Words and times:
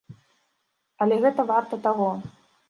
Але 1.05 1.15
гэта 1.27 1.41
варта 1.53 1.81
таго! 1.85 2.09